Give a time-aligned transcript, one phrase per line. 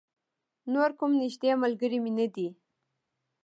[0.73, 2.47] نور کوم نږدې ملگری مې نه دی.